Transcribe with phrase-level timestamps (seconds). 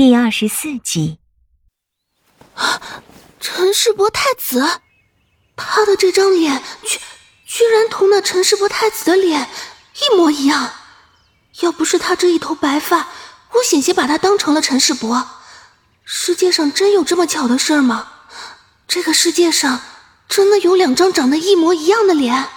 [0.00, 1.18] 第二十四集。
[3.38, 4.80] 陈世伯太子，
[5.56, 6.98] 他的这张脸居
[7.44, 9.46] 居然同那陈世伯太子的脸
[9.96, 10.70] 一模一样。
[11.60, 13.08] 要不是他这一头白发，
[13.52, 15.28] 我险些把他当成了陈世伯。
[16.02, 18.10] 世界上真有这么巧的事吗？
[18.88, 19.82] 这个世界上
[20.26, 22.48] 真的有两张长得一模一样的脸？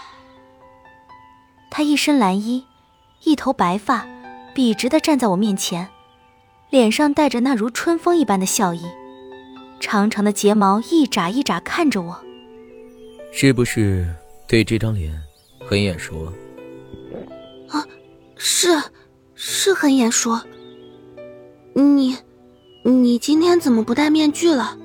[1.70, 2.66] 他一身蓝衣，
[3.25, 4.07] 一头白发，
[4.55, 5.89] 笔直的站在我面前，
[6.74, 8.82] 脸上带着那如春风一般的笑意。
[9.80, 12.20] 长长的睫毛一眨一眨看着我，
[13.31, 14.08] 是不是
[14.48, 15.14] 对这张脸
[15.64, 16.34] 很眼熟啊？
[17.70, 17.88] 啊，
[18.36, 18.70] 是，
[19.36, 20.36] 是很眼熟。
[21.76, 22.17] 你，
[22.84, 24.76] 你今天怎么不戴面具了？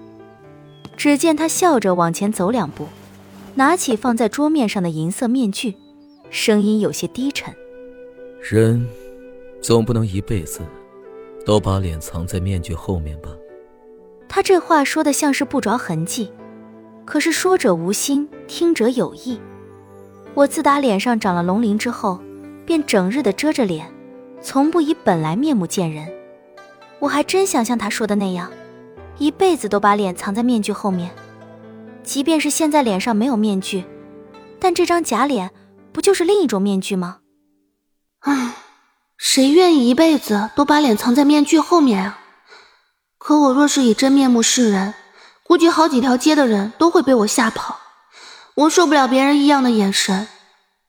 [0.94, 2.86] 只见他笑着往前走两步，
[3.54, 5.74] 拿起放在桌面上的银色面具，
[6.28, 7.54] 声音有些低沉
[8.46, 8.86] ：“人，
[9.62, 10.60] 总不能一辈子
[11.48, 13.30] 都把脸藏在面具后面吧？”
[14.28, 16.30] 他这话说的像是不着痕迹，
[17.06, 19.40] 可是说者无心，听者有意。
[20.34, 22.20] 我自打脸上长了龙鳞之后，
[22.66, 23.90] 便整日的遮着脸，
[24.42, 26.06] 从不以本来面目见人。
[26.98, 28.52] 我还真想像他说的那样，
[29.16, 31.10] 一辈子都把脸藏在面具后面。
[32.02, 33.84] 即便是现在脸上没有面具，
[34.60, 35.50] 但这张假脸
[35.92, 37.20] 不就是另一种面具吗？
[38.20, 38.54] 唉，
[39.18, 42.20] 谁愿意一辈子都把脸藏在面具后面啊？
[43.18, 44.94] 可我若是以真面目示人，
[45.42, 47.78] 估计好几条街的人都会被我吓跑。
[48.54, 50.28] 我受不了别人异样的眼神，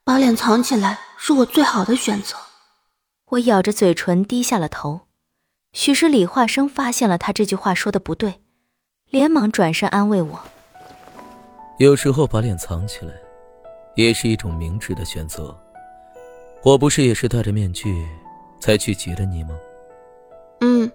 [0.04, 2.36] 把脸藏起来是我最好的选择。
[3.30, 5.02] 我咬着嘴唇，低下了头。
[5.72, 8.40] 许是李化生发现了他这句话说的不对，
[9.10, 10.40] 连忙转身安慰我
[11.78, 13.12] ：“有时候把脸藏起来，
[13.96, 15.56] 也是一种明智的选择。
[16.62, 18.06] 我不是也是戴着面具
[18.60, 19.50] 才去劫了你吗？”
[20.60, 20.90] 嗯。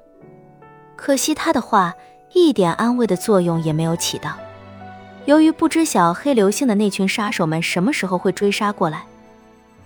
[0.95, 1.94] 可惜他的话
[2.33, 4.31] 一点安慰的作用也没有起到。
[5.25, 9.03] 由于不知晓黑流星的那群杀手们什么时候会追杀过来，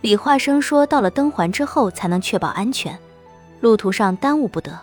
[0.01, 2.97] 李化生说到了灯环之后才能确保安全，
[3.61, 4.77] 路途上耽误不得。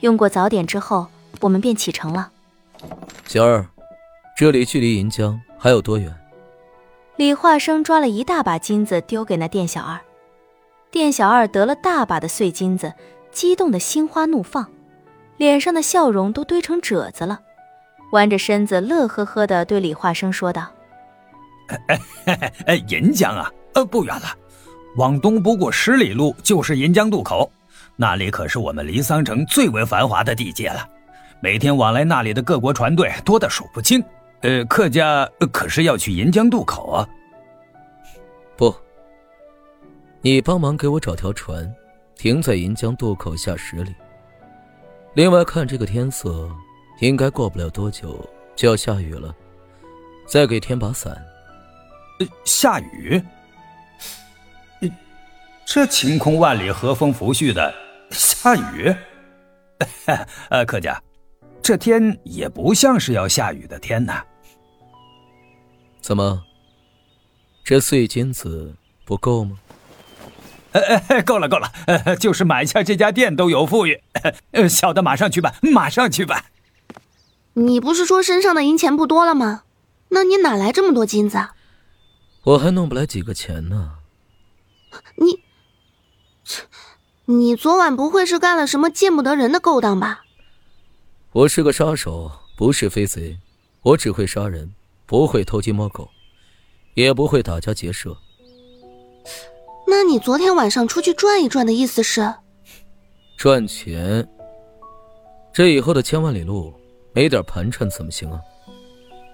[0.00, 1.06] 用过早点之后，
[1.40, 2.30] 我们便启程了。
[3.26, 3.64] 小二，
[4.36, 6.14] 这里距离银江还有多远？
[7.16, 10.00] 李化生抓了一大把金子丢给那店小二，
[10.90, 12.92] 店小二得了大把的碎金子，
[13.30, 14.66] 激动的心花怒放。
[15.36, 17.40] 脸上的笑容都堆成褶子了，
[18.12, 20.70] 弯着身子乐呵呵的对李化生说道
[22.66, 24.26] ：“哎，银江啊，呃，不远了，
[24.96, 27.50] 往东不过十里路就是银江渡口，
[27.96, 30.86] 那里可是我们离桑城最为繁华的地界了，
[31.40, 34.02] 每天往来那里的各国船队多得数不清。
[34.42, 37.08] 呃，客家可是要去银江渡口啊？
[38.58, 38.74] 不，
[40.22, 41.74] 你帮忙给我找条船，
[42.14, 43.94] 停在银江渡口下十里。”
[45.14, 46.48] 另外，看这个天色，
[47.00, 49.34] 应该过不了多久就要下雨了。
[50.26, 51.16] 再给添把伞。
[52.44, 53.20] 下雨？
[55.64, 57.72] 这晴空万里、和风拂絮的，
[58.10, 58.94] 下雨？
[60.50, 61.00] 呃，客家，
[61.62, 64.22] 这天也不像是要下雨的天呐。
[66.00, 66.42] 怎么？
[67.64, 69.58] 这碎金子不够吗？
[70.72, 71.70] 呃， 够了，够了，
[72.16, 74.02] 就是买下这家店都有富裕。
[74.52, 76.44] 呃，小的马上去办，马上去办。
[77.54, 79.64] 你不是说身上的银钱不多了吗？
[80.10, 81.38] 那你哪来这么多金子？
[82.42, 83.98] 我还弄不来几个钱呢。
[85.16, 85.40] 你，
[87.26, 90.24] 你昨晚不会是干了什么见不得人的勾当吧？
[91.32, 93.38] 我是个杀手，不是飞贼。
[93.82, 94.72] 我只会杀人，
[95.06, 96.10] 不会偷鸡摸狗，
[96.94, 98.16] 也不会打家劫舍。
[99.90, 102.32] 那你昨天晚上出去转一转的意思是？
[103.36, 104.24] 赚钱。
[105.52, 106.72] 这以后的千万里路，
[107.12, 108.38] 没点盘缠怎么行啊？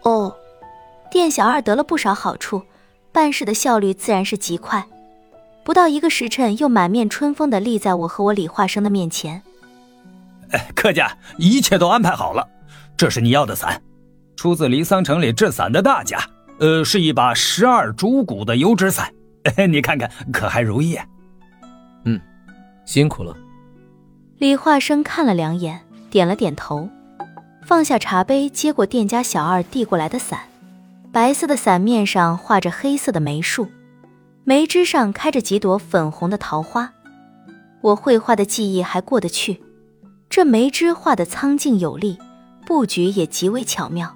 [0.04, 0.34] 哦，
[1.10, 2.62] 店小二得了不少好处，
[3.12, 4.82] 办事的效率自然是极快。
[5.62, 9.42] 不到一个时辰，又满面春风的立在我和我李化生的面前。
[10.52, 12.48] 哎，客家一切都安排好了，
[12.96, 13.82] 这是你要的伞，
[14.36, 16.18] 出自离桑城里制伞的大家，
[16.60, 19.12] 呃，是一把十二竹骨的油纸伞。
[19.68, 20.98] 你看看，可还如意？
[22.04, 22.20] 嗯，
[22.84, 23.36] 辛苦了。
[24.38, 26.88] 李化生看了两眼，点了点头，
[27.64, 30.40] 放下茶杯，接过店家小二递过来的伞。
[31.12, 33.68] 白色的伞面上画着黑色的梅树，
[34.44, 36.92] 梅枝上开着几朵粉红的桃花。
[37.80, 39.62] 我绘画的技艺还过得去，
[40.28, 42.18] 这梅枝画的苍劲有力，
[42.66, 44.14] 布局也极为巧妙。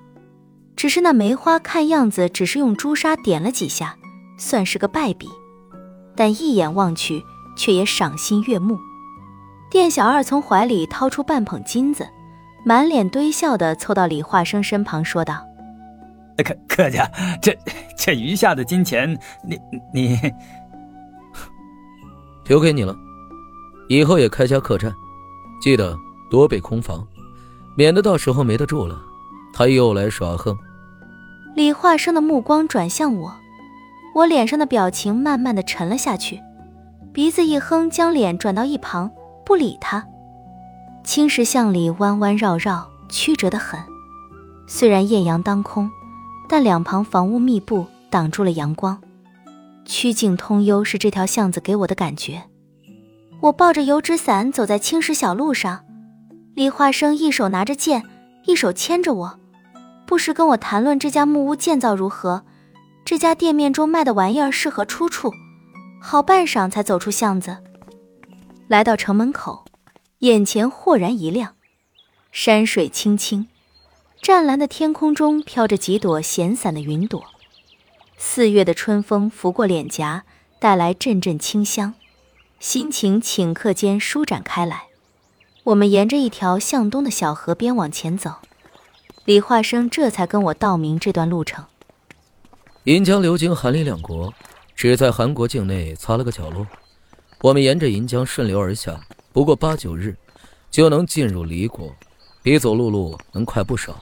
[0.77, 3.97] 只是那梅花看样子只是用朱砂点了几下。
[4.41, 5.29] 算是个败笔，
[6.17, 7.23] 但一眼望去
[7.57, 8.79] 却也赏心悦目。
[9.71, 12.09] 店小二从怀里掏出半捧金子，
[12.65, 15.45] 满脸堆笑的凑到李化生身旁，说道
[16.43, 17.09] ：“客客家，
[17.41, 17.57] 这
[17.97, 19.59] 这余下的金钱，你
[19.93, 20.19] 你
[22.49, 22.97] 留给你了，
[23.89, 24.93] 以后也开家客栈，
[25.61, 25.97] 记得
[26.31, 27.07] 多备空房，
[27.77, 28.99] 免得到时候没得住了，
[29.53, 30.57] 他又来耍横。”
[31.55, 33.33] 李化生的目光转向我，
[34.15, 36.41] 我脸上的表情慢慢的沉了下去，
[37.13, 39.11] 鼻子一哼，将脸转到一旁。
[39.45, 40.07] 不理他，
[41.03, 43.81] 青石巷里弯弯绕绕，曲折的很。
[44.69, 45.91] 虽然艳阳当空，
[46.49, 49.01] 但两旁房屋密布，挡住了阳光。
[49.85, 52.45] 曲径通幽是这条巷子给我的感觉。
[53.41, 55.81] 我抱着油纸伞走在青石小路上，
[56.55, 58.05] 李化生一手拿着剑，
[58.45, 59.39] 一手牵着我，
[60.07, 62.45] 不时跟我谈论这家木屋建造如何，
[63.05, 65.33] 这家店面中卖的玩意儿是何出处。
[66.03, 67.59] 好半晌才走出巷子。
[68.69, 69.65] 来到城门口，
[70.21, 71.55] 眼前豁然一亮，
[72.33, 73.49] 山水青青，
[74.23, 77.23] 湛蓝的天空中飘着几朵闲散的云朵，
[78.17, 80.25] 四月的春风拂过脸颊，
[80.59, 81.93] 带来阵阵清香，
[82.59, 84.85] 心情顷刻间舒展开来。
[85.65, 88.37] 我们沿着一条向东的小河边往前走，
[89.27, 91.67] 李化生这才跟我道明这段路程。
[92.85, 94.33] 银江流经韩李两国，
[94.75, 96.67] 只在韩国境内擦了个角落。
[97.43, 98.99] 我们沿着银江顺流而下，
[99.35, 100.17] 不过八九日，
[100.71, 101.95] 就能进入离国，
[102.43, 103.95] 比走陆路能快不少。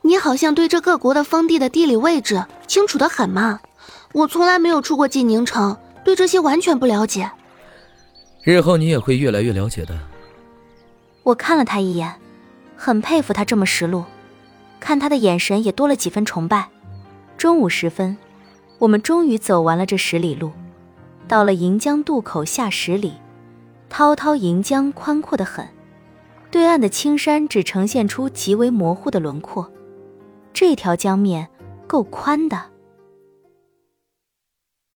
[0.00, 3.60] 你好像对这各国的封地的地理位置清楚的很嘛？
[4.14, 7.30] 我从来没有出过晋宁城，对这些完全不了解。
[8.44, 9.98] 日后你也会越来越了解的。
[11.22, 12.14] 我看了他一眼，
[12.78, 14.04] 很佩服他这么识路，
[14.80, 16.70] 看他的眼神也多了几分崇拜。
[17.36, 18.16] 中午时分，
[18.78, 20.52] 我们终于走完了这十里路。
[21.28, 23.14] 到了银江渡口下十里，
[23.88, 25.66] 滔滔银江宽阔的很，
[26.50, 29.70] 对岸的青山只呈现出极为模糊的轮廓。
[30.52, 31.48] 这条江面
[31.86, 32.75] 够宽的。